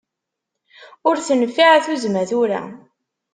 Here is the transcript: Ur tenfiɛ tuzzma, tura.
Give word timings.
Ur 1.07 1.15
tenfiɛ 1.27 1.73
tuzzma, 1.85 2.23
tura. 2.29 2.61